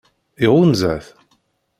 Iɣunza-t? 0.45 1.05